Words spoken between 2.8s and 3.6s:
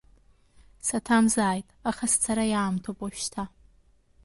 уажәшьҭа.